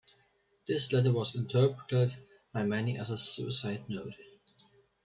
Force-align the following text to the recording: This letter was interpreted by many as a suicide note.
This 0.67 0.91
letter 0.91 1.13
was 1.13 1.35
interpreted 1.35 2.17
by 2.51 2.63
many 2.63 2.97
as 2.97 3.11
a 3.11 3.17
suicide 3.19 3.87
note. 3.87 4.15